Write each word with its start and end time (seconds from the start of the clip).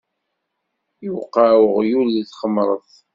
Iwqeɛ 1.07 1.51
uɣyul 1.65 2.07
di 2.13 2.23
txemṛet. 2.29 2.91